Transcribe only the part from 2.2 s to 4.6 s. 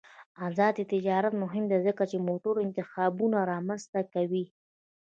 موټرو انتخابونه رامنځته کوي.